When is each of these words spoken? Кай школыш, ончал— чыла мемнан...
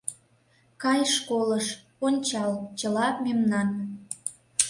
Кай 0.81 1.01
школыш, 1.13 1.65
ончал— 2.05 2.53
чыла 2.79 3.07
мемнан... 3.25 3.69